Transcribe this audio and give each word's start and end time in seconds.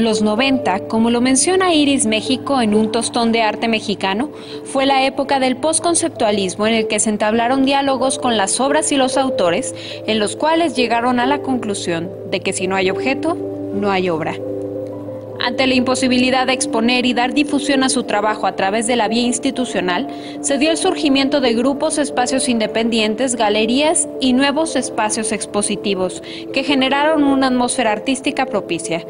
Los 0.00 0.22
90, 0.22 0.88
como 0.88 1.10
lo 1.10 1.20
menciona 1.20 1.74
Iris 1.74 2.06
México 2.06 2.62
en 2.62 2.74
un 2.74 2.90
tostón 2.90 3.32
de 3.32 3.42
arte 3.42 3.68
mexicano, 3.68 4.30
fue 4.64 4.86
la 4.86 5.04
época 5.04 5.38
del 5.40 5.58
postconceptualismo 5.58 6.66
en 6.66 6.72
el 6.72 6.88
que 6.88 7.00
se 7.00 7.10
entablaron 7.10 7.66
diálogos 7.66 8.18
con 8.18 8.38
las 8.38 8.60
obras 8.60 8.92
y 8.92 8.96
los 8.96 9.18
autores, 9.18 9.74
en 10.06 10.18
los 10.18 10.36
cuales 10.36 10.74
llegaron 10.74 11.20
a 11.20 11.26
la 11.26 11.42
conclusión 11.42 12.08
de 12.30 12.40
que 12.40 12.54
si 12.54 12.66
no 12.66 12.76
hay 12.76 12.88
objeto, 12.88 13.36
no 13.74 13.90
hay 13.90 14.08
obra. 14.08 14.36
Ante 15.42 15.66
la 15.66 15.74
imposibilidad 15.74 16.46
de 16.46 16.52
exponer 16.52 17.06
y 17.06 17.14
dar 17.14 17.32
difusión 17.32 17.82
a 17.82 17.88
su 17.88 18.02
trabajo 18.02 18.46
a 18.46 18.56
través 18.56 18.86
de 18.86 18.96
la 18.96 19.08
vía 19.08 19.22
institucional, 19.22 20.06
se 20.42 20.58
dio 20.58 20.70
el 20.70 20.76
surgimiento 20.76 21.40
de 21.40 21.54
grupos, 21.54 21.96
espacios 21.96 22.46
independientes, 22.46 23.36
galerías 23.36 24.06
y 24.20 24.34
nuevos 24.34 24.76
espacios 24.76 25.32
expositivos 25.32 26.22
que 26.52 26.62
generaron 26.62 27.24
una 27.24 27.46
atmósfera 27.46 27.92
artística 27.92 28.44
propicia. 28.44 29.06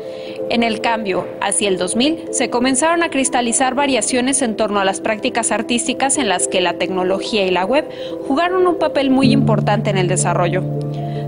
En 0.51 0.63
el 0.63 0.81
cambio, 0.81 1.27
hacia 1.41 1.69
el 1.69 1.79
2000, 1.79 2.29
se 2.31 2.49
comenzaron 2.49 3.03
a 3.03 3.11
cristalizar 3.11 3.75
variaciones 3.75 4.41
en 4.43 4.55
torno 4.55 4.79
a 4.79 4.85
las 4.85 5.01
prácticas 5.01 5.51
artísticas 5.51 6.17
en 6.17 6.29
las 6.29 6.47
que 6.47 6.61
la 6.61 6.75
tecnología 6.75 7.45
y 7.45 7.51
la 7.51 7.65
web 7.65 7.89
jugaron 8.29 8.69
un 8.69 8.79
papel 8.79 9.11
muy 9.11 9.33
importante 9.33 9.91
en 9.91 9.99
el 9.99 10.07
desarrollo. 10.07 10.63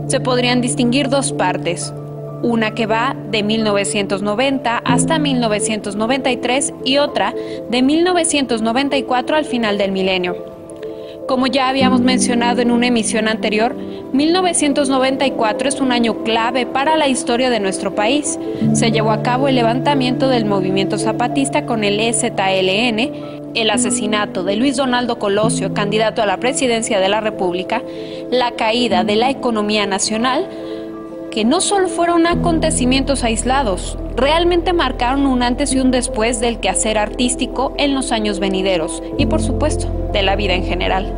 Se 0.06 0.20
podrían 0.20 0.60
distinguir 0.60 1.08
dos 1.08 1.32
partes 1.32 1.92
una 2.42 2.74
que 2.74 2.86
va 2.86 3.16
de 3.30 3.42
1990 3.42 4.78
hasta 4.84 5.18
1993 5.18 6.74
y 6.84 6.98
otra 6.98 7.34
de 7.70 7.82
1994 7.82 9.36
al 9.36 9.44
final 9.44 9.78
del 9.78 9.92
milenio. 9.92 10.52
Como 11.26 11.46
ya 11.46 11.68
habíamos 11.68 12.00
mencionado 12.00 12.62
en 12.62 12.72
una 12.72 12.88
emisión 12.88 13.28
anterior, 13.28 13.74
1994 14.12 15.68
es 15.68 15.80
un 15.80 15.92
año 15.92 16.24
clave 16.24 16.66
para 16.66 16.96
la 16.96 17.08
historia 17.08 17.48
de 17.48 17.60
nuestro 17.60 17.94
país. 17.94 18.38
Se 18.74 18.90
llevó 18.90 19.12
a 19.12 19.22
cabo 19.22 19.48
el 19.48 19.54
levantamiento 19.54 20.28
del 20.28 20.44
movimiento 20.44 20.98
zapatista 20.98 21.64
con 21.64 21.84
el 21.84 22.00
EZLN, 22.00 23.52
el 23.54 23.70
asesinato 23.70 24.42
de 24.42 24.56
Luis 24.56 24.76
Donaldo 24.76 25.18
Colosio, 25.18 25.72
candidato 25.72 26.22
a 26.22 26.26
la 26.26 26.38
presidencia 26.38 26.98
de 26.98 27.08
la 27.08 27.20
República, 27.20 27.82
la 28.30 28.52
caída 28.52 29.04
de 29.04 29.16
la 29.16 29.30
economía 29.30 29.86
nacional, 29.86 30.48
que 31.32 31.44
no 31.46 31.62
solo 31.62 31.88
fueron 31.88 32.26
acontecimientos 32.26 33.24
aislados, 33.24 33.96
realmente 34.16 34.74
marcaron 34.74 35.26
un 35.26 35.42
antes 35.42 35.72
y 35.72 35.80
un 35.80 35.90
después 35.90 36.40
del 36.40 36.60
quehacer 36.60 36.98
artístico 36.98 37.72
en 37.78 37.94
los 37.94 38.12
años 38.12 38.38
venideros 38.38 39.02
y 39.16 39.24
por 39.24 39.40
supuesto 39.40 39.88
de 40.12 40.22
la 40.22 40.36
vida 40.36 40.52
en 40.52 40.64
general. 40.64 41.10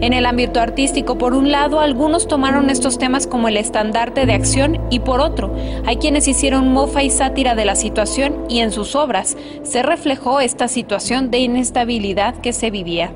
En 0.00 0.12
el 0.12 0.24
ámbito 0.24 0.60
artístico, 0.60 1.18
por 1.18 1.34
un 1.34 1.50
lado, 1.50 1.80
algunos 1.80 2.28
tomaron 2.28 2.70
estos 2.70 2.96
temas 2.96 3.26
como 3.26 3.48
el 3.48 3.56
estandarte 3.56 4.24
de 4.24 4.32
acción 4.32 4.80
y 4.88 5.00
por 5.00 5.20
otro, 5.20 5.52
hay 5.84 5.96
quienes 5.96 6.28
hicieron 6.28 6.72
mofa 6.72 7.02
y 7.02 7.10
sátira 7.10 7.56
de 7.56 7.64
la 7.64 7.74
situación 7.74 8.46
y 8.48 8.60
en 8.60 8.70
sus 8.70 8.94
obras 8.94 9.36
se 9.64 9.82
reflejó 9.82 10.40
esta 10.40 10.68
situación 10.68 11.30
de 11.30 11.40
inestabilidad 11.40 12.36
que 12.36 12.52
se 12.52 12.70
vivía 12.70 13.12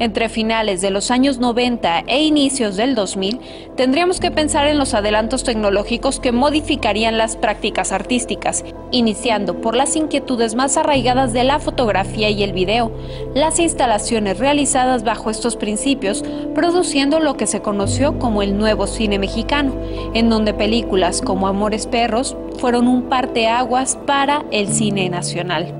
entre 0.00 0.28
finales 0.28 0.80
de 0.80 0.90
los 0.90 1.12
años 1.12 1.38
90 1.38 2.04
e 2.08 2.24
inicios 2.24 2.76
del 2.76 2.96
2000, 2.96 3.38
tendríamos 3.76 4.18
que 4.18 4.32
pensar 4.32 4.66
en 4.66 4.78
los 4.78 4.94
adelantos 4.94 5.44
tecnológicos 5.44 6.18
que 6.18 6.32
modificarían 6.32 7.18
las 7.18 7.36
prácticas 7.36 7.92
artísticas, 7.92 8.64
iniciando 8.90 9.60
por 9.60 9.76
las 9.76 9.94
inquietudes 9.94 10.54
más 10.54 10.76
arraigadas 10.76 11.32
de 11.32 11.44
la 11.44 11.60
fotografía 11.60 12.30
y 12.30 12.42
el 12.42 12.52
video, 12.52 12.90
las 13.34 13.60
instalaciones 13.60 14.38
realizadas 14.38 15.04
bajo 15.04 15.30
estos 15.30 15.56
principios, 15.56 16.24
produciendo 16.54 17.20
lo 17.20 17.36
que 17.36 17.46
se 17.46 17.62
conoció 17.62 18.18
como 18.18 18.42
el 18.42 18.56
nuevo 18.56 18.86
cine 18.86 19.18
mexicano, 19.18 19.74
en 20.14 20.30
donde 20.30 20.54
películas 20.54 21.20
como 21.20 21.46
Amores 21.46 21.86
Perros 21.86 22.36
fueron 22.58 22.88
un 22.88 23.04
parteaguas 23.04 23.96
para 24.06 24.44
el 24.50 24.68
cine 24.68 25.08
nacional. 25.10 25.79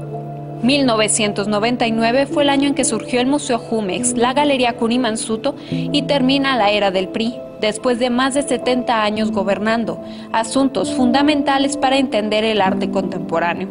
1999 0.63 2.27
fue 2.27 2.43
el 2.43 2.51
año 2.51 2.69
en 2.69 2.75
que 2.75 2.85
surgió 2.85 3.21
el 3.21 3.27
Museo 3.27 3.59
Jumex, 3.59 4.17
la 4.17 4.35
Galería 4.35 4.77
Cunimansuto 4.77 5.55
y 5.71 6.03
termina 6.03 6.57
la 6.57 6.71
era 6.71 6.91
del 6.91 7.09
PRI, 7.09 7.35
después 7.61 7.99
de 7.99 8.11
más 8.11 8.35
de 8.35 8.43
70 8.43 9.03
años 9.03 9.31
gobernando, 9.31 10.03
asuntos 10.33 10.93
fundamentales 10.93 11.77
para 11.77 11.97
entender 11.97 12.45
el 12.45 12.61
arte 12.61 12.91
contemporáneo. 12.91 13.69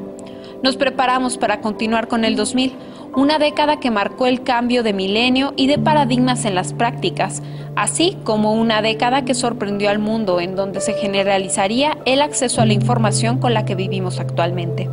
Nos 0.64 0.78
preparamos 0.78 1.38
para 1.38 1.62
continuar 1.62 2.08
con 2.08 2.26
el 2.26 2.36
2000, 2.36 2.74
una 3.16 3.38
década 3.38 3.80
que 3.80 3.92
marcó 3.92 4.26
el 4.28 4.44
cambio 4.44 4.84
de 4.84 4.94
milenio 4.94 5.54
y 5.56 5.68
de 5.68 5.78
paradigmas 5.78 6.44
en 6.46 6.56
las 6.56 6.74
prácticas, 6.74 7.42
así 7.76 8.18
como 8.24 8.54
una 8.54 8.82
década 8.82 9.26
que 9.26 9.36
sorprendió 9.36 9.90
al 9.90 10.00
mundo 10.00 10.40
en 10.40 10.56
donde 10.56 10.82
se 10.82 10.94
generalizaría 10.94 11.98
el 12.06 12.22
acceso 12.22 12.62
a 12.62 12.66
la 12.66 12.74
información 12.74 13.40
con 13.40 13.54
la 13.54 13.64
que 13.64 13.76
vivimos 13.76 14.20
actualmente. 14.20 14.90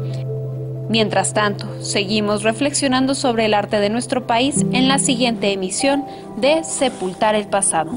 Mientras 0.88 1.34
tanto, 1.34 1.82
seguimos 1.82 2.42
reflexionando 2.42 3.14
sobre 3.14 3.46
el 3.46 3.54
arte 3.54 3.80
de 3.80 3.90
nuestro 3.90 4.26
país 4.26 4.64
en 4.72 4.88
la 4.88 4.98
siguiente 4.98 5.52
emisión 5.52 6.04
de 6.36 6.62
Sepultar 6.62 7.34
el 7.34 7.48
Pasado. 7.48 7.90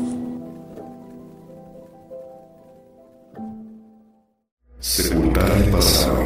Sepultar 4.80 5.52
el 5.52 5.70
pasado. 5.72 6.18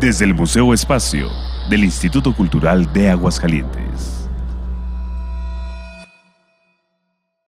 Desde 0.00 0.24
el 0.24 0.34
Museo 0.34 0.74
Espacio 0.74 1.28
del 1.70 1.84
Instituto 1.84 2.34
Cultural 2.34 2.92
de 2.92 3.10
Aguascalientes. 3.10 4.19